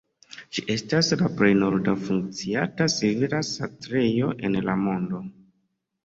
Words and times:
Ĝi 0.55 0.61
estas 0.75 1.09
la 1.17 1.27
plej 1.41 1.49
norda 1.63 1.91
funkcianta 2.05 2.87
civila 2.93 3.41
setlejo 3.49 4.31
en 4.49 4.57
la 4.71 4.75
mondo. 4.87 5.21